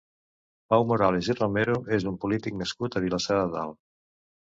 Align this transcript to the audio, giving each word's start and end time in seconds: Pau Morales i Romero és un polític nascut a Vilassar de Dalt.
Pau 0.73 0.85
Morales 0.91 1.29
i 1.35 1.35
Romero 1.41 1.77
és 1.99 2.09
un 2.15 2.19
polític 2.25 2.61
nascut 2.65 3.01
a 3.01 3.07
Vilassar 3.09 3.43
de 3.45 3.49
Dalt. 3.59 3.83